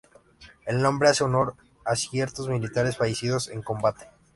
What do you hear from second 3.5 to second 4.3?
combate.